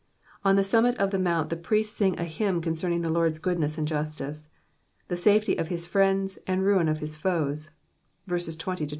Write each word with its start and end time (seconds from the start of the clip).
On 0.43 0.55
the 0.55 0.63
summit 0.63 0.95
of 0.97 1.11
the 1.11 1.19
mount 1.19 1.51
the 1.51 1.55
priests 1.55 1.99
siiig 1.99 2.19
a 2.19 2.23
hymn 2.23 2.59
concerning 2.59 3.03
the 3.03 3.11
Lords 3.11 3.37
good.iess 3.37 3.77
and 3.77 3.87
justice; 3.87 4.49
the 5.09 5.15
safely 5.15 5.57
of 5.57 5.67
his 5.67 5.85
friend*}, 5.85 6.39
and 6.47 6.63
ruin 6.65 6.87
of 6.89 7.01
his 7.01 7.17
foes: 7.17 7.69
verses 8.25 8.57
20— 8.57 8.59
23. 8.87 8.89